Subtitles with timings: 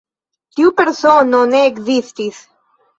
[0.59, 2.45] Tiu persono ne ekzistis.